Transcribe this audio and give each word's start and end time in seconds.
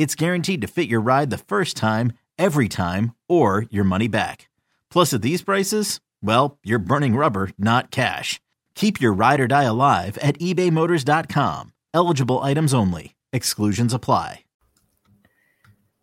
it's 0.00 0.14
guaranteed 0.14 0.62
to 0.62 0.66
fit 0.66 0.88
your 0.88 1.02
ride 1.02 1.28
the 1.28 1.36
first 1.36 1.76
time, 1.76 2.14
every 2.38 2.68
time, 2.68 3.12
or 3.28 3.66
your 3.70 3.84
money 3.84 4.08
back. 4.08 4.48
Plus, 4.90 5.12
at 5.12 5.20
these 5.20 5.42
prices, 5.42 6.00
well, 6.22 6.58
you're 6.64 6.78
burning 6.78 7.16
rubber, 7.16 7.50
not 7.58 7.90
cash. 7.90 8.40
Keep 8.74 9.02
your 9.02 9.12
ride 9.12 9.40
or 9.40 9.46
die 9.46 9.64
alive 9.64 10.16
at 10.22 10.38
ebaymotors.com. 10.38 11.74
Eligible 11.92 12.38
items 12.38 12.72
only. 12.72 13.14
Exclusions 13.30 13.92
apply. 13.92 14.44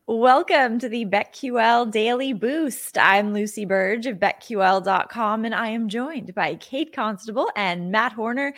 Welcome 0.06 0.78
to 0.80 0.88
the 0.88 1.06
BetQL 1.06 1.92
Daily 1.92 2.34
Boost. 2.34 3.00
I'm 3.00 3.34
Lucy 3.34 3.66
Burge 3.66 4.06
of 4.06 4.20
BetQL.com, 4.20 5.44
and 5.44 5.56
I 5.56 5.70
am 5.70 5.90
joined 5.90 6.36
by 6.36 6.54
Kate 6.54 6.94
Constable 6.94 7.50
and 7.56 7.92
Matt 7.92 8.14
Horner. 8.14 8.54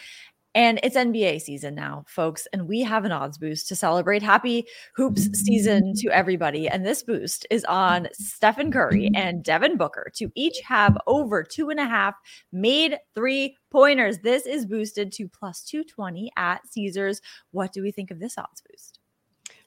And 0.55 0.79
it's 0.81 0.95
NBA 0.95 1.41
season 1.41 1.75
now, 1.75 2.05
folks, 2.07 2.47
and 2.51 2.67
we 2.67 2.81
have 2.81 3.05
an 3.05 3.11
odds 3.11 3.37
boost 3.37 3.67
to 3.67 3.75
celebrate. 3.75 4.23
Happy 4.23 4.65
hoops 4.95 5.29
season 5.39 5.93
to 5.97 6.09
everybody. 6.09 6.67
And 6.67 6.85
this 6.85 7.03
boost 7.03 7.45
is 7.51 7.63
on 7.65 8.07
Stephen 8.13 8.71
Curry 8.71 9.11
and 9.13 9.43
Devin 9.43 9.77
Booker 9.77 10.11
to 10.15 10.31
each 10.35 10.59
have 10.65 10.97
over 11.05 11.43
two 11.43 11.69
and 11.69 11.79
a 11.79 11.85
half 11.85 12.15
made 12.51 12.97
three 13.13 13.55
pointers. 13.71 14.19
This 14.19 14.47
is 14.47 14.65
boosted 14.65 15.11
to 15.13 15.27
plus 15.27 15.63
220 15.63 16.31
at 16.35 16.61
Caesars. 16.67 17.21
What 17.51 17.71
do 17.71 17.83
we 17.83 17.91
think 17.91 18.09
of 18.09 18.19
this 18.19 18.37
odds 18.37 18.63
boost? 18.69 18.98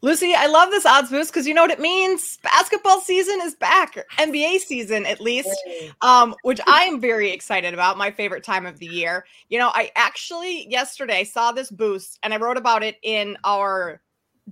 Lucy, 0.04 0.34
I 0.34 0.46
love 0.46 0.70
this 0.70 0.84
odds 0.84 1.10
boost 1.10 1.32
because 1.32 1.46
you 1.46 1.54
know 1.54 1.62
what 1.62 1.70
it 1.70 1.78
means. 1.78 2.36
Basketball 2.42 3.00
season 3.00 3.38
is 3.42 3.54
back, 3.54 3.96
NBA 4.18 4.58
season 4.58 5.06
at 5.06 5.20
least, 5.20 5.56
um, 6.00 6.34
which 6.42 6.60
I 6.66 6.82
am 6.82 7.00
very 7.00 7.30
excited 7.30 7.72
about. 7.72 7.96
My 7.96 8.10
favorite 8.10 8.42
time 8.42 8.66
of 8.66 8.80
the 8.80 8.86
year. 8.86 9.24
You 9.48 9.60
know, 9.60 9.70
I 9.72 9.92
actually 9.94 10.68
yesterday 10.68 11.22
saw 11.22 11.52
this 11.52 11.70
boost 11.70 12.18
and 12.24 12.34
I 12.34 12.38
wrote 12.38 12.56
about 12.56 12.82
it 12.82 12.96
in 13.04 13.36
our 13.44 14.02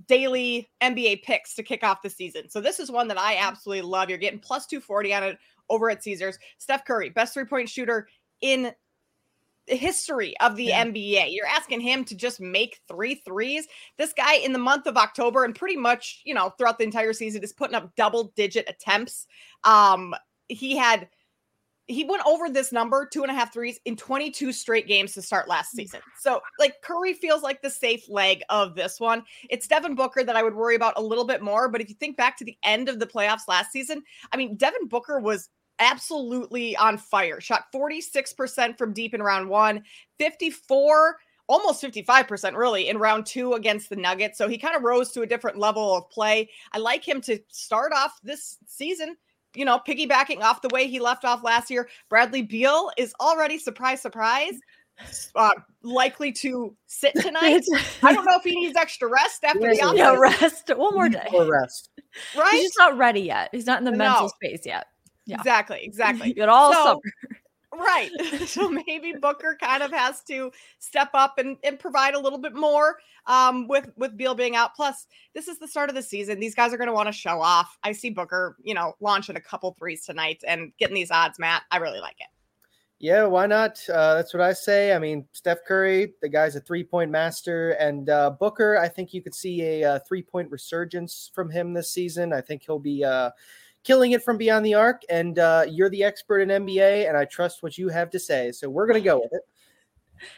daily 0.07 0.69
NBA 0.81 1.23
picks 1.23 1.53
to 1.55 1.63
kick 1.63 1.83
off 1.83 2.01
the 2.01 2.09
season. 2.09 2.49
So 2.49 2.61
this 2.61 2.79
is 2.79 2.89
one 2.89 3.09
that 3.09 3.19
I 3.19 3.35
absolutely 3.35 3.81
love. 3.81 4.07
You're 4.07 4.19
getting 4.19 4.39
plus 4.39 4.65
240 4.67 5.13
on 5.13 5.23
it 5.23 5.37
over 5.69 5.89
at 5.89 6.01
Caesars. 6.01 6.39
Steph 6.59 6.85
Curry, 6.85 7.09
best 7.09 7.33
three 7.33 7.43
point 7.43 7.67
shooter 7.67 8.07
in 8.39 8.71
history 9.67 10.35
of 10.39 10.55
the 10.55 10.65
yeah. 10.65 10.85
NBA. 10.85 11.27
You're 11.29 11.47
asking 11.47 11.81
him 11.81 12.03
to 12.05 12.15
just 12.15 12.39
make 12.39 12.79
three 12.87 13.15
threes. 13.15 13.67
This 13.97 14.13
guy 14.13 14.35
in 14.35 14.53
the 14.53 14.59
month 14.59 14.87
of 14.87 14.97
October 14.97 15.43
and 15.43 15.55
pretty 15.55 15.77
much, 15.77 16.21
you 16.25 16.33
know, 16.33 16.49
throughout 16.57 16.77
the 16.77 16.83
entire 16.83 17.13
season 17.13 17.43
is 17.43 17.53
putting 17.53 17.75
up 17.75 17.95
double 17.95 18.31
digit 18.35 18.69
attempts. 18.69 19.27
Um, 19.63 20.15
he 20.47 20.75
had 20.75 21.07
he 21.87 22.05
went 22.05 22.23
over 22.25 22.49
this 22.49 22.71
number 22.71 23.05
two 23.05 23.23
and 23.23 23.31
a 23.31 23.33
half 23.33 23.53
threes 23.53 23.79
in 23.85 23.97
22 23.97 24.53
straight 24.53 24.87
games 24.87 25.13
to 25.13 25.21
start 25.21 25.49
last 25.49 25.71
season. 25.71 25.99
So, 26.19 26.41
like, 26.57 26.81
Curry 26.81 27.13
feels 27.13 27.41
like 27.41 27.61
the 27.61 27.69
safe 27.69 28.07
leg 28.07 28.43
of 28.49 28.75
this 28.75 28.99
one. 28.99 29.23
It's 29.49 29.67
Devin 29.67 29.95
Booker 29.95 30.23
that 30.23 30.35
I 30.35 30.43
would 30.43 30.55
worry 30.55 30.75
about 30.75 30.93
a 30.97 31.01
little 31.01 31.25
bit 31.25 31.41
more. 31.41 31.67
But 31.67 31.81
if 31.81 31.89
you 31.89 31.95
think 31.95 32.15
back 32.15 32.37
to 32.37 32.45
the 32.45 32.57
end 32.63 32.87
of 32.87 32.99
the 32.99 33.07
playoffs 33.07 33.47
last 33.47 33.71
season, 33.71 34.03
I 34.31 34.37
mean, 34.37 34.55
Devin 34.55 34.87
Booker 34.87 35.19
was 35.19 35.49
absolutely 35.79 36.75
on 36.75 36.97
fire. 36.97 37.41
Shot 37.41 37.65
46% 37.73 38.77
from 38.77 38.93
deep 38.93 39.13
in 39.13 39.21
round 39.21 39.49
one, 39.49 39.83
54 40.19 41.17
almost 41.51 41.83
55% 41.83 42.55
really 42.55 42.87
in 42.87 42.97
round 42.97 43.25
two 43.25 43.53
against 43.53 43.89
the 43.89 43.95
Nuggets. 43.97 44.37
So 44.37 44.47
he 44.47 44.57
kind 44.57 44.73
of 44.73 44.83
rose 44.83 45.11
to 45.11 45.21
a 45.21 45.27
different 45.27 45.57
level 45.57 45.97
of 45.97 46.09
play. 46.09 46.49
I 46.71 46.77
like 46.77 47.05
him 47.05 47.19
to 47.21 47.39
start 47.49 47.91
off 47.93 48.13
this 48.23 48.57
season, 48.65 49.17
you 49.53 49.65
know, 49.65 49.77
piggybacking 49.85 50.39
off 50.39 50.61
the 50.61 50.69
way 50.69 50.87
he 50.87 51.01
left 51.01 51.25
off 51.25 51.43
last 51.43 51.69
year. 51.69 51.89
Bradley 52.09 52.41
Beal 52.41 52.89
is 52.97 53.13
already, 53.19 53.57
surprise, 53.57 54.01
surprise, 54.01 54.53
uh, 55.35 55.51
likely 55.83 56.31
to 56.31 56.73
sit 56.87 57.13
tonight. 57.21 57.63
I 58.01 58.13
don't 58.13 58.23
know 58.23 58.37
if 58.37 58.43
he 58.43 58.55
needs 58.55 58.77
extra 58.77 59.09
rest 59.09 59.43
after 59.43 59.73
yeah, 59.73 59.87
the 59.87 59.95
yeah, 59.97 60.15
rest 60.15 60.71
one 60.73 60.93
more 60.93 61.09
day. 61.09 61.27
More 61.33 61.51
rest. 61.51 61.89
Right? 62.33 62.51
He's 62.51 62.63
just 62.63 62.77
not 62.77 62.97
ready 62.97 63.21
yet. 63.21 63.49
He's 63.51 63.65
not 63.65 63.79
in 63.79 63.83
the 63.83 63.91
no. 63.91 63.97
mental 63.97 64.29
space 64.29 64.61
yet. 64.65 64.85
Yeah. 65.31 65.37
Exactly. 65.37 65.79
Exactly. 65.81 66.33
Get 66.35 66.49
all 66.49 66.73
so, 66.73 66.83
summer. 66.83 66.99
Right. 67.73 68.11
so 68.47 68.69
maybe 68.69 69.13
Booker 69.13 69.57
kind 69.57 69.81
of 69.81 69.93
has 69.93 70.21
to 70.23 70.51
step 70.79 71.09
up 71.13 71.37
and, 71.37 71.55
and 71.63 71.79
provide 71.79 72.15
a 72.15 72.19
little 72.19 72.37
bit 72.37 72.53
more 72.53 72.97
um, 73.27 73.65
with 73.69 73.89
with 73.95 74.17
Beal 74.17 74.35
being 74.35 74.57
out. 74.57 74.75
Plus, 74.75 75.07
this 75.33 75.47
is 75.47 75.57
the 75.57 75.69
start 75.69 75.89
of 75.89 75.95
the 75.95 76.03
season. 76.03 76.41
These 76.41 76.53
guys 76.53 76.73
are 76.73 76.77
going 76.77 76.89
to 76.89 76.93
want 76.93 77.07
to 77.07 77.13
show 77.13 77.41
off. 77.41 77.77
I 77.81 77.93
see 77.93 78.09
Booker, 78.09 78.57
you 78.61 78.73
know, 78.73 78.95
launching 78.99 79.37
a 79.37 79.41
couple 79.41 79.73
threes 79.79 80.05
tonight 80.05 80.43
and 80.45 80.73
getting 80.79 80.95
these 80.95 81.11
odds, 81.11 81.39
Matt. 81.39 81.63
I 81.71 81.77
really 81.77 82.01
like 82.01 82.17
it. 82.19 82.27
Yeah, 82.99 83.23
why 83.23 83.47
not? 83.47 83.81
Uh, 83.89 84.15
that's 84.15 84.33
what 84.33 84.41
I 84.41 84.51
say. 84.51 84.93
I 84.93 84.99
mean, 84.99 85.25
Steph 85.31 85.63
Curry, 85.65 86.13
the 86.21 86.29
guy's 86.29 86.57
a 86.57 86.59
three 86.59 86.83
point 86.83 87.09
master, 87.09 87.71
and 87.71 88.09
uh, 88.09 88.31
Booker. 88.31 88.77
I 88.77 88.89
think 88.89 89.13
you 89.13 89.21
could 89.21 89.33
see 89.33 89.61
a, 89.61 89.81
a 89.81 89.93
uh, 89.93 89.99
three 90.05 90.23
point 90.23 90.51
resurgence 90.51 91.31
from 91.33 91.49
him 91.49 91.73
this 91.73 91.93
season. 91.93 92.33
I 92.33 92.41
think 92.41 92.63
he'll 92.65 92.79
be. 92.79 93.05
Uh, 93.05 93.31
killing 93.83 94.11
it 94.11 94.23
from 94.23 94.37
beyond 94.37 94.65
the 94.65 94.73
arc. 94.73 95.01
And 95.09 95.39
uh, 95.39 95.65
you're 95.69 95.89
the 95.89 96.03
expert 96.03 96.39
in 96.39 96.49
NBA, 96.49 97.07
and 97.07 97.17
I 97.17 97.25
trust 97.25 97.63
what 97.63 97.77
you 97.77 97.89
have 97.89 98.09
to 98.11 98.19
say. 98.19 98.51
So 98.51 98.69
we're 98.69 98.87
going 98.87 99.01
to 99.01 99.05
go 99.05 99.19
with 99.19 99.33
it. 99.33 99.41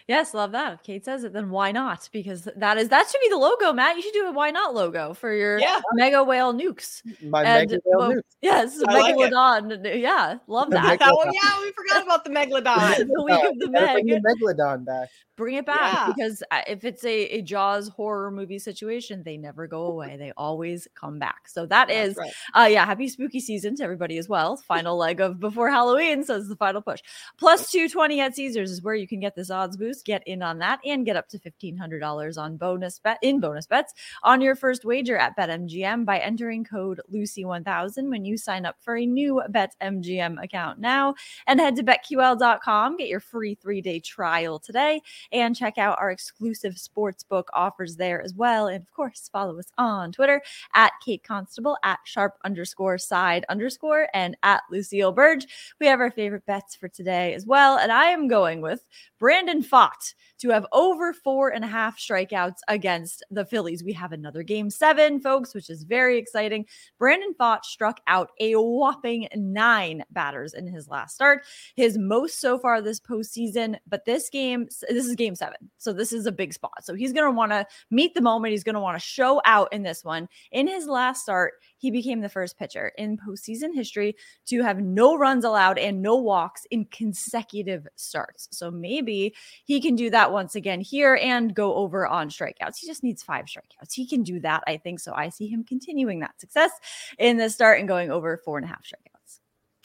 Yes, 0.07 0.33
love 0.33 0.51
that. 0.51 0.73
If 0.73 0.83
Kate 0.83 1.05
says 1.05 1.23
it, 1.23 1.33
then 1.33 1.49
why 1.49 1.71
not? 1.71 2.09
Because 2.11 2.47
that 2.55 2.77
is 2.77 2.89
that 2.89 3.09
should 3.09 3.21
be 3.21 3.29
the 3.29 3.37
logo, 3.37 3.73
Matt. 3.73 3.95
You 3.95 4.01
should 4.01 4.13
do 4.13 4.27
a 4.27 4.31
why 4.31 4.51
not 4.51 4.73
logo 4.73 5.13
for 5.13 5.33
your 5.33 5.59
yeah. 5.59 5.81
mega 5.93 6.23
whale 6.23 6.53
nukes. 6.53 7.01
My 7.23 7.43
and, 7.43 7.69
mega 7.69 7.81
whale 7.85 7.99
well, 7.99 8.11
nukes. 8.11 8.21
Yes, 8.41 8.81
I 8.87 9.13
megalodon. 9.13 9.83
Like 9.83 9.95
yeah, 9.95 10.37
love 10.47 10.69
that. 10.71 10.99
Oh 11.01 11.31
yeah, 11.31 11.61
we 11.61 11.71
forgot 11.71 12.03
about 12.03 12.23
the 12.23 12.29
megalodon. 12.29 12.97
the 13.13 13.23
week 13.23 13.43
of 13.43 13.59
the 13.59 13.69
meg. 13.69 14.05
the 14.05 14.19
megalodon 14.19 14.85
back. 14.85 15.09
Bring 15.35 15.55
it 15.55 15.65
back 15.65 15.93
yeah. 15.93 16.13
because 16.15 16.43
uh, 16.51 16.61
if 16.67 16.83
it's 16.83 17.03
a, 17.03 17.23
a 17.23 17.41
Jaws 17.41 17.87
horror 17.87 18.29
movie 18.29 18.59
situation, 18.59 19.23
they 19.23 19.35
never 19.35 19.65
go 19.65 19.85
away. 19.85 20.15
They 20.15 20.31
always 20.37 20.87
come 20.93 21.17
back. 21.17 21.47
So 21.47 21.65
that 21.65 21.87
That's 21.87 22.09
is, 22.09 22.17
right. 22.17 22.31
uh, 22.53 22.67
yeah, 22.69 22.85
happy 22.85 23.07
spooky 23.07 23.39
season 23.39 23.75
to 23.77 23.83
everybody 23.83 24.19
as 24.19 24.29
well. 24.29 24.57
Final 24.57 24.95
leg 24.95 25.21
of 25.21 25.39
before 25.39 25.71
Halloween 25.71 26.23
says 26.23 26.47
the 26.47 26.55
final 26.55 26.83
push. 26.83 26.99
Plus 27.39 27.71
220 27.71 28.21
at 28.21 28.35
Caesars 28.35 28.69
is 28.69 28.83
where 28.83 28.93
you 28.93 29.07
can 29.07 29.19
get 29.19 29.35
this 29.35 29.49
odds 29.49 29.72
boost. 29.77 30.05
Get 30.05 30.25
in 30.27 30.41
on 30.41 30.59
that 30.59 30.79
and 30.85 31.05
get 31.05 31.15
up 31.15 31.29
to 31.29 31.39
$1,500 31.39 32.37
on 32.37 32.57
bonus 32.57 32.99
bet 32.99 33.19
in 33.21 33.39
bonus 33.39 33.67
bets 33.67 33.93
on 34.23 34.41
your 34.41 34.55
first 34.55 34.85
wager 34.85 35.17
at 35.17 35.37
BetMGM 35.37 36.05
by 36.05 36.19
entering 36.19 36.63
code 36.63 37.01
Lucy1000 37.11 38.09
when 38.09 38.25
you 38.25 38.37
sign 38.37 38.65
up 38.65 38.75
for 38.79 38.97
a 38.97 39.05
new 39.05 39.41
BetMGM 39.49 40.43
account 40.43 40.79
now. 40.79 41.15
And 41.47 41.59
head 41.59 41.75
to 41.77 41.83
BetQL.com, 41.83 42.97
get 42.97 43.07
your 43.07 43.19
free 43.19 43.55
three 43.55 43.81
day 43.81 43.99
trial 43.99 44.59
today 44.59 45.01
and 45.31 45.55
check 45.55 45.77
out 45.77 45.97
our 45.99 46.11
exclusive 46.11 46.73
sportsbook 46.73 47.45
offers 47.53 47.95
there 47.95 48.21
as 48.21 48.33
well. 48.33 48.67
And 48.67 48.81
of 48.81 48.91
course, 48.91 49.29
follow 49.31 49.57
us 49.59 49.71
on 49.77 50.11
Twitter 50.11 50.41
at 50.73 50.91
Kate 51.03 51.23
Constable, 51.23 51.77
at 51.83 51.99
sharp 52.03 52.33
underscore 52.43 52.97
side 52.97 53.45
underscore, 53.49 54.07
and 54.13 54.35
at 54.43 54.61
Lucille 54.69 55.11
Burge. 55.11 55.45
We 55.79 55.87
have 55.87 55.99
our 55.99 56.11
favorite 56.11 56.45
bets 56.45 56.75
for 56.75 56.87
today 56.87 57.33
as 57.33 57.45
well. 57.45 57.77
And 57.77 57.91
I 57.91 58.05
am 58.05 58.27
going 58.27 58.61
with 58.61 58.85
Brandon 59.19 59.62
Pfaadt 59.63 60.13
to 60.39 60.49
have 60.49 60.65
over 60.71 61.13
four 61.13 61.49
and 61.49 61.63
a 61.63 61.67
half 61.67 61.97
strikeouts 61.97 62.57
against 62.67 63.23
the 63.31 63.45
Phillies. 63.45 63.83
We 63.83 63.93
have 63.93 64.11
another 64.11 64.43
game 64.43 64.69
seven, 64.69 65.21
folks, 65.21 65.55
which 65.55 65.69
is 65.69 65.83
very 65.83 66.17
exciting. 66.17 66.65
Brandon 66.99 67.33
Pfaadt 67.39 67.63
struck 67.63 68.01
out 68.07 68.31
a 68.39 68.55
whopping 68.55 69.27
nine 69.35 70.03
batters 70.11 70.53
in 70.53 70.67
his 70.67 70.87
last 70.87 71.15
start, 71.15 71.45
his 71.75 71.97
most 71.97 72.41
so 72.41 72.59
far 72.59 72.81
this 72.81 72.99
postseason. 72.99 73.77
But 73.87 74.05
this 74.05 74.29
game, 74.29 74.67
this 74.89 75.05
is 75.05 75.15
game 75.15 75.35
seven. 75.35 75.71
So 75.77 75.93
this 75.93 76.11
is 76.11 76.25
a 76.25 76.31
big 76.31 76.53
spot. 76.53 76.83
So 76.83 76.93
he's 76.93 77.13
going 77.13 77.31
to 77.31 77.35
want 77.35 77.51
to 77.51 77.65
meet 77.89 78.13
the 78.13 78.21
moment. 78.21 78.51
He's 78.51 78.63
going 78.63 78.75
to 78.75 78.81
want 78.81 78.99
to 78.99 79.05
show 79.05 79.41
out 79.45 79.71
in 79.71 79.83
this 79.83 80.03
one. 80.03 80.27
In 80.51 80.67
his 80.67 80.87
last 80.87 81.23
start, 81.23 81.53
he 81.83 81.91
became 81.91 82.21
the 82.21 82.29
first 82.29 82.57
pitcher 82.57 82.93
in 82.97 83.17
postseason 83.17 83.75
history 83.75 84.15
to 84.45 84.63
have 84.63 84.79
no 84.79 85.17
runs 85.17 85.43
allowed 85.43 85.77
and 85.77 86.01
no 86.01 86.15
walks 86.15 86.65
in 86.71 86.85
consecutive 86.85 87.85
starts. 87.97 88.47
So 88.51 88.71
maybe 88.71 89.35
he 89.65 89.81
can 89.81 89.97
do 89.97 90.09
that 90.09 90.31
once 90.31 90.55
again 90.55 90.79
here 90.79 91.19
and 91.21 91.53
go 91.53 91.75
over 91.75 92.07
on 92.07 92.29
strikeouts. 92.29 92.77
He 92.77 92.87
just 92.87 93.03
needs 93.03 93.21
five 93.21 93.47
strikeouts. 93.47 93.91
He 93.91 94.07
can 94.07 94.23
do 94.23 94.39
that, 94.39 94.63
I 94.65 94.77
think. 94.77 95.01
So 95.01 95.13
I 95.13 95.27
see 95.27 95.49
him 95.49 95.65
continuing 95.65 96.21
that 96.21 96.39
success 96.39 96.71
in 97.19 97.35
the 97.35 97.49
start 97.49 97.79
and 97.79 97.87
going 97.89 98.11
over 98.11 98.37
four 98.37 98.57
and 98.57 98.63
a 98.63 98.69
half 98.69 98.85
strikeouts. 98.85 99.39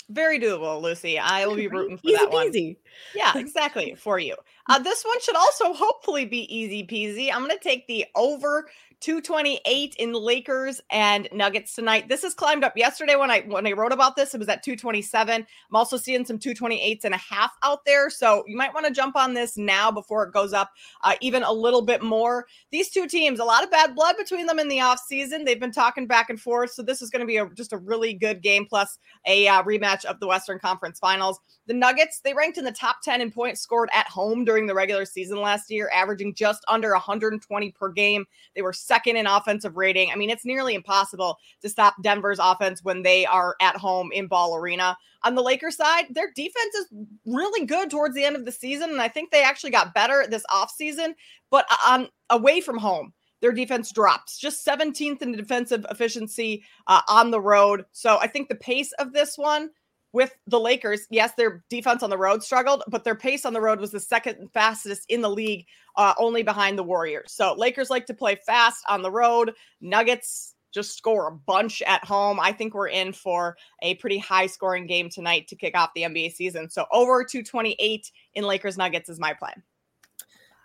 Very 0.08 0.38
doable, 0.38 0.80
Lucy. 0.80 1.18
I 1.18 1.46
will 1.46 1.56
be 1.56 1.66
rooting 1.66 1.98
for 1.98 2.06
easy 2.06 2.16
that 2.16 2.30
one. 2.30 2.76
Yeah, 3.12 3.36
exactly 3.36 3.96
for 3.96 4.20
you. 4.20 4.36
Uh, 4.68 4.78
this 4.78 5.02
one 5.02 5.20
should 5.20 5.36
also 5.36 5.72
hopefully 5.72 6.26
be 6.26 6.54
easy 6.54 6.86
peasy. 6.86 7.32
I'm 7.32 7.44
going 7.44 7.56
to 7.56 7.62
take 7.62 7.86
the 7.86 8.04
over 8.14 8.68
228 9.00 9.94
in 10.00 10.12
Lakers 10.12 10.80
and 10.90 11.28
Nuggets 11.32 11.74
tonight. 11.74 12.08
This 12.08 12.22
has 12.22 12.34
climbed 12.34 12.64
up 12.64 12.76
yesterday 12.76 13.14
when 13.14 13.30
I 13.30 13.40
when 13.42 13.64
I 13.64 13.72
wrote 13.72 13.92
about 13.92 14.16
this. 14.16 14.34
It 14.34 14.38
was 14.38 14.48
at 14.48 14.64
227. 14.64 15.34
I'm 15.70 15.76
also 15.76 15.96
seeing 15.96 16.24
some 16.24 16.38
228s 16.38 17.04
and 17.04 17.14
a 17.14 17.18
half 17.18 17.52
out 17.62 17.84
there. 17.84 18.10
So 18.10 18.42
you 18.48 18.56
might 18.56 18.74
want 18.74 18.86
to 18.86 18.92
jump 18.92 19.14
on 19.14 19.34
this 19.34 19.56
now 19.56 19.92
before 19.92 20.24
it 20.24 20.32
goes 20.32 20.52
up 20.52 20.72
uh, 21.04 21.14
even 21.20 21.44
a 21.44 21.52
little 21.52 21.82
bit 21.82 22.02
more. 22.02 22.46
These 22.72 22.90
two 22.90 23.06
teams, 23.06 23.38
a 23.38 23.44
lot 23.44 23.62
of 23.62 23.70
bad 23.70 23.94
blood 23.94 24.16
between 24.18 24.46
them 24.46 24.58
in 24.58 24.68
the 24.68 24.78
offseason. 24.78 25.44
They've 25.44 25.60
been 25.60 25.70
talking 25.70 26.08
back 26.08 26.28
and 26.28 26.40
forth. 26.40 26.72
So 26.72 26.82
this 26.82 27.00
is 27.00 27.08
going 27.08 27.20
to 27.20 27.26
be 27.26 27.36
a, 27.36 27.48
just 27.50 27.72
a 27.72 27.78
really 27.78 28.14
good 28.14 28.42
game 28.42 28.66
plus 28.66 28.98
a 29.26 29.46
uh, 29.46 29.62
rematch 29.62 30.06
of 30.06 30.18
the 30.18 30.26
Western 30.26 30.58
Conference 30.58 30.98
Finals. 30.98 31.38
The 31.68 31.74
Nuggets, 31.74 32.20
they 32.20 32.34
ranked 32.34 32.58
in 32.58 32.64
the 32.64 32.72
top 32.72 32.96
10 33.04 33.20
in 33.20 33.30
points 33.30 33.60
scored 33.60 33.90
at 33.94 34.08
home 34.08 34.44
during 34.44 34.57
the 34.66 34.74
regular 34.74 35.04
season 35.04 35.40
last 35.40 35.70
year, 35.70 35.90
averaging 35.92 36.34
just 36.34 36.64
under 36.68 36.92
120 36.92 37.72
per 37.72 37.90
game. 37.90 38.24
They 38.54 38.62
were 38.62 38.72
second 38.72 39.16
in 39.16 39.26
offensive 39.26 39.76
rating. 39.76 40.10
I 40.10 40.16
mean, 40.16 40.30
it's 40.30 40.44
nearly 40.44 40.74
impossible 40.74 41.38
to 41.62 41.68
stop 41.68 41.94
Denver's 42.02 42.38
offense 42.40 42.82
when 42.82 43.02
they 43.02 43.26
are 43.26 43.56
at 43.60 43.76
home 43.76 44.10
in 44.12 44.26
Ball 44.26 44.56
Arena. 44.56 44.96
On 45.24 45.34
the 45.34 45.42
Lakers 45.42 45.76
side, 45.76 46.06
their 46.10 46.30
defense 46.34 46.74
is 46.74 46.86
really 47.26 47.66
good 47.66 47.90
towards 47.90 48.14
the 48.14 48.24
end 48.24 48.36
of 48.36 48.44
the 48.44 48.52
season. 48.52 48.90
And 48.90 49.02
I 49.02 49.08
think 49.08 49.30
they 49.30 49.42
actually 49.42 49.70
got 49.70 49.94
better 49.94 50.26
this 50.28 50.44
offseason, 50.50 51.14
but 51.50 51.66
on 51.86 52.08
away 52.30 52.60
from 52.60 52.78
home 52.78 53.12
their 53.40 53.52
defense 53.52 53.92
drops 53.92 54.38
just 54.38 54.66
17th 54.66 55.22
in 55.22 55.32
defensive 55.32 55.86
efficiency 55.90 56.64
uh, 56.86 57.02
on 57.08 57.30
the 57.30 57.40
road. 57.40 57.84
So 57.92 58.18
I 58.18 58.26
think 58.26 58.48
the 58.48 58.56
pace 58.56 58.92
of 58.98 59.12
this 59.12 59.38
one 59.38 59.70
with 60.12 60.34
the 60.46 60.58
Lakers, 60.58 61.06
yes, 61.10 61.32
their 61.34 61.64
defense 61.68 62.02
on 62.02 62.10
the 62.10 62.18
road 62.18 62.42
struggled, 62.42 62.82
but 62.88 63.04
their 63.04 63.14
pace 63.14 63.44
on 63.44 63.52
the 63.52 63.60
road 63.60 63.80
was 63.80 63.90
the 63.90 64.00
second 64.00 64.48
fastest 64.52 65.04
in 65.08 65.20
the 65.20 65.30
league, 65.30 65.66
uh, 65.96 66.14
only 66.18 66.42
behind 66.42 66.78
the 66.78 66.82
Warriors. 66.82 67.32
So 67.32 67.54
Lakers 67.54 67.90
like 67.90 68.06
to 68.06 68.14
play 68.14 68.36
fast 68.46 68.84
on 68.88 69.02
the 69.02 69.10
road. 69.10 69.52
Nuggets 69.80 70.54
just 70.72 70.96
score 70.96 71.28
a 71.28 71.32
bunch 71.32 71.82
at 71.82 72.04
home. 72.04 72.38
I 72.40 72.52
think 72.52 72.74
we're 72.74 72.88
in 72.88 73.12
for 73.12 73.56
a 73.82 73.94
pretty 73.96 74.18
high 74.18 74.46
scoring 74.46 74.86
game 74.86 75.08
tonight 75.10 75.48
to 75.48 75.56
kick 75.56 75.76
off 75.76 75.90
the 75.94 76.02
NBA 76.02 76.32
season. 76.32 76.68
So 76.70 76.86
over 76.92 77.24
228 77.24 78.10
in 78.34 78.44
Lakers 78.44 78.78
Nuggets 78.78 79.08
is 79.08 79.18
my 79.18 79.34
plan. 79.34 79.62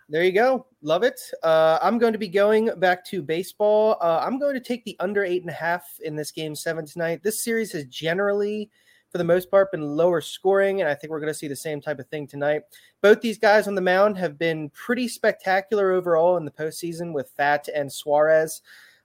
There 0.08 0.22
you 0.22 0.32
go. 0.32 0.66
Love 0.82 1.02
it. 1.02 1.18
Uh, 1.42 1.78
I'm 1.80 1.98
going 1.98 2.12
to 2.12 2.18
be 2.18 2.28
going 2.28 2.70
back 2.78 3.06
to 3.06 3.22
baseball. 3.22 3.96
Uh, 4.02 4.20
I'm 4.22 4.38
going 4.38 4.52
to 4.54 4.60
take 4.60 4.84
the 4.84 4.96
under 5.00 5.24
eight 5.24 5.40
and 5.40 5.50
a 5.50 5.54
half 5.54 5.98
in 6.02 6.14
this 6.14 6.30
game 6.30 6.54
seven 6.54 6.84
tonight. 6.84 7.22
This 7.22 7.42
series 7.42 7.72
has 7.72 7.86
generally 7.86 8.70
for 9.14 9.18
the 9.18 9.22
most 9.22 9.48
part, 9.48 9.70
been 9.70 9.96
lower 9.96 10.20
scoring, 10.20 10.80
and 10.80 10.90
I 10.90 10.94
think 10.96 11.12
we're 11.12 11.20
going 11.20 11.32
to 11.32 11.38
see 11.38 11.46
the 11.46 11.54
same 11.54 11.80
type 11.80 12.00
of 12.00 12.08
thing 12.08 12.26
tonight. 12.26 12.62
Both 13.00 13.20
these 13.20 13.38
guys 13.38 13.68
on 13.68 13.76
the 13.76 13.80
mound 13.80 14.18
have 14.18 14.36
been 14.36 14.70
pretty 14.70 15.06
spectacular 15.06 15.92
overall 15.92 16.36
in 16.36 16.44
the 16.44 16.50
postseason 16.50 17.12
with 17.12 17.30
Pfaadt 17.38 17.68
and 17.72 17.92
Suarez. 17.92 18.60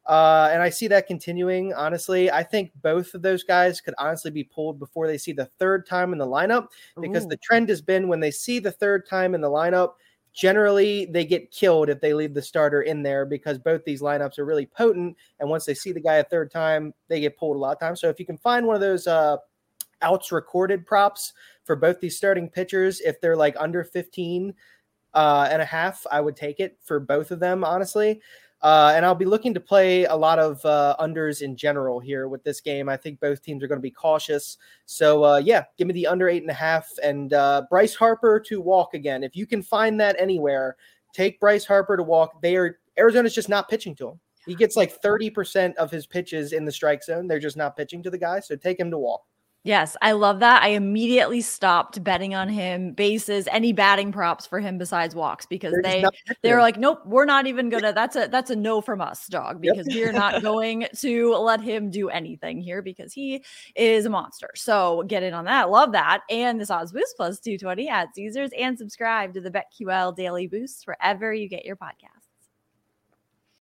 Uh, 0.08 0.50
and 0.52 0.64
I 0.64 0.72
see 0.72 0.88
that 0.88 1.06
continuing. 1.06 1.76
Honestly, 1.76 2.32
I 2.32 2.42
think 2.42 2.72
both 2.82 3.14
of 3.14 3.22
those 3.22 3.44
guys 3.44 3.82
could 3.82 3.94
honestly 4.00 4.32
be 4.32 4.44
pulled 4.44 4.80
before 4.80 5.06
they 5.06 5.20
see 5.20 5.32
the 5.32 5.46
third 5.60 5.86
time 5.86 6.12
in 6.12 6.18
the 6.18 6.26
lineup 6.26 6.70
because 7.00 7.26
Ooh. 7.26 7.30
the 7.30 7.38
trend 7.38 7.70
has 7.70 7.84
been 7.84 8.08
when 8.08 8.20
they 8.20 8.32
see 8.32 8.58
the 8.58 8.72
third 8.72 9.08
time 9.08 9.36
in 9.36 9.42
the 9.42 9.48
lineup, 9.48 9.92
generally 10.34 11.06
they 11.06 11.24
get 11.24 11.52
killed 11.52 11.88
if 11.88 12.02
they 12.02 12.16
leave 12.16 12.34
the 12.34 12.42
starter 12.42 12.82
in 12.82 13.04
there 13.04 13.28
because 13.28 13.60
both 13.60 13.86
these 13.86 14.02
lineups 14.02 14.40
are 14.40 14.46
really 14.46 14.66
potent. 14.66 15.16
And 15.40 15.48
once 15.52 15.66
they 15.66 15.76
see 15.76 15.92
the 15.92 16.02
guy 16.02 16.16
a 16.16 16.24
third 16.24 16.50
time, 16.50 16.96
they 17.10 17.20
get 17.20 17.38
pulled 17.38 17.58
a 17.58 17.60
lot 17.60 17.74
of 17.74 17.80
times. 17.80 18.02
So 18.02 18.10
if 18.10 18.20
you 18.20 18.26
can 18.26 18.40
find 18.40 18.66
one 18.66 18.76
of 18.76 18.82
those 18.82 19.06
uh, 19.06 19.38
outs 20.02 20.32
recorded 20.32 20.86
props 20.86 21.34
for 21.64 21.76
both 21.76 22.00
these 22.00 22.18
starting 22.18 22.50
pitchers. 22.50 23.02
If 23.02 23.22
they're 23.22 23.36
like 23.36 23.56
under 23.60 23.84
15 23.84 24.54
uh, 25.14 25.48
and 25.52 25.62
a 25.62 25.66
half, 25.66 26.06
I 26.12 26.22
would 26.22 26.36
take 26.36 26.60
it 26.60 26.78
for 26.84 27.00
both 27.00 27.32
of 27.32 27.40
them, 27.40 27.64
honestly. 27.64 28.22
Uh, 28.62 28.92
and 28.94 29.06
I'll 29.06 29.16
be 29.16 29.26
looking 29.26 29.54
to 29.54 29.60
play 29.60 30.04
a 30.04 30.16
lot 30.16 30.38
of 30.38 30.64
uh, 30.66 30.96
unders 31.00 31.42
in 31.42 31.56
general 31.56 32.00
here 32.00 32.28
with 32.28 32.44
this 32.44 32.60
game. 32.60 32.90
I 32.90 32.98
think 32.98 33.20
both 33.20 33.42
teams 33.42 33.64
are 33.64 33.68
going 33.68 33.78
to 33.78 33.82
be 33.82 33.92
cautious. 33.92 34.58
So, 34.86 35.24
uh, 35.24 35.38
yeah, 35.38 35.64
give 35.78 35.88
me 35.88 35.94
the 35.94 36.08
under 36.08 36.28
eight 36.28 36.42
and 36.42 36.52
a 36.52 36.56
half 36.56 36.90
and 37.02 37.32
uh, 37.32 37.64
Bryce 37.70 37.96
Harper 37.96 38.40
to 38.42 38.60
walk 38.60 38.94
again. 38.94 39.24
If 39.24 39.36
you 39.36 39.46
can 39.46 39.64
find 39.64 40.00
that 40.02 40.18
anywhere, 40.20 40.76
take 41.14 41.40
Bryce 41.40 41.66
Harper 41.66 41.96
to 41.96 42.04
walk. 42.04 42.42
They 42.42 42.58
are 42.58 42.80
Arizona's 42.98 43.34
just 43.34 43.48
not 43.48 43.70
pitching 43.70 43.96
to 43.96 44.10
him. 44.10 44.20
He 44.46 44.56
gets 44.56 44.76
like 44.76 45.02
30% 45.02 45.76
of 45.76 45.92
his 45.92 46.06
pitches 46.06 46.54
in 46.54 46.66
the 46.66 46.72
strike 46.72 47.04
zone. 47.04 47.28
They're 47.28 47.40
just 47.40 47.58
not 47.58 47.78
pitching 47.78 48.04
to 48.04 48.10
the 48.10 48.18
guy. 48.18 48.40
So 48.42 48.56
take 48.56 48.80
him 48.80 48.92
to 48.92 48.98
walk. 48.98 49.24
Yes, 49.64 49.98
I 50.02 50.14
love 50.14 50.40
that. 50.40 50.64
I 50.64 50.70
immediately 50.70 51.42
stopped 51.42 52.02
betting 52.02 52.34
on 52.34 52.48
him 52.48 52.94
bases, 52.94 53.46
any 53.52 53.74
batting 53.74 54.14
props 54.14 54.46
for 54.46 54.62
him 54.62 54.78
besides 54.78 55.14
walks 55.14 55.46
because 55.46 55.74
they're 55.84 56.02
they 56.02 56.34
they're 56.42 56.62
like, 56.62 56.78
nope, 56.78 57.02
we're 57.06 57.26
not 57.26 57.46
even 57.46 57.68
gonna. 57.68 57.92
That's 57.92 58.16
a 58.16 58.28
that's 58.28 58.50
a 58.50 58.56
no 58.56 58.80
from 58.80 59.02
us, 59.02 59.28
dog, 59.28 59.60
because 59.60 59.86
yep. 59.88 59.96
we're 59.96 60.14
not 60.14 60.42
going 60.42 60.88
to 61.00 61.36
let 61.36 61.60
him 61.60 61.90
do 61.90 62.08
anything 62.10 62.62
here 62.62 62.82
because 62.82 63.12
he 63.12 63.44
is 63.76 64.06
a 64.06 64.10
monster. 64.10 64.50
So 64.56 65.04
get 65.08 65.24
in 65.24 65.34
on 65.34 65.44
that. 65.46 65.70
Love 65.70 65.92
that. 65.92 66.22
And 66.30 66.60
this 66.60 66.72
odds 66.72 66.94
boost 66.94 67.18
plus 67.18 67.40
two 67.40 67.58
twenty 67.58 67.90
at 67.90 68.16
Caesars 68.16 68.52
and 68.58 68.78
subscribe 68.78 69.34
to 69.34 69.42
the 69.42 69.52
BetQL 69.52 70.16
Daily 70.16 70.48
Boost 70.48 70.88
wherever 70.88 71.34
you 71.34 71.50
get 71.50 71.66
your 71.66 71.76
podcast. 71.76 72.19